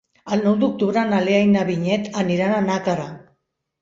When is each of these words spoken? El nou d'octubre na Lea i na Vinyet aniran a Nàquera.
El 0.35 0.39
nou 0.45 0.55
d'octubre 0.61 1.03
na 1.11 1.19
Lea 1.27 1.43
i 1.47 1.51
na 1.51 1.67
Vinyet 1.67 2.09
aniran 2.25 2.55
a 2.57 2.67
Nàquera. 2.71 3.07